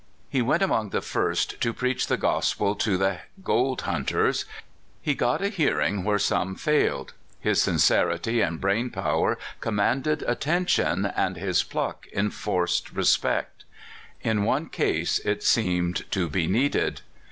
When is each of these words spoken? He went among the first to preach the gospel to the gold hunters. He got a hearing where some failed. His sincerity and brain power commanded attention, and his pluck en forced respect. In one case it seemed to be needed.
He 0.31 0.41
went 0.41 0.63
among 0.63 0.89
the 0.89 0.99
first 1.01 1.61
to 1.61 1.73
preach 1.75 2.07
the 2.07 2.17
gospel 2.17 2.73
to 2.73 2.97
the 2.97 3.19
gold 3.43 3.81
hunters. 3.81 4.45
He 4.99 5.13
got 5.13 5.43
a 5.43 5.49
hearing 5.49 6.03
where 6.03 6.17
some 6.17 6.55
failed. 6.55 7.13
His 7.39 7.61
sincerity 7.61 8.41
and 8.41 8.59
brain 8.59 8.89
power 8.89 9.37
commanded 9.59 10.23
attention, 10.23 11.05
and 11.05 11.35
his 11.37 11.61
pluck 11.61 12.07
en 12.13 12.31
forced 12.31 12.91
respect. 12.93 13.63
In 14.21 14.43
one 14.43 14.69
case 14.69 15.19
it 15.19 15.43
seemed 15.43 16.09
to 16.13 16.27
be 16.27 16.47
needed. 16.47 17.01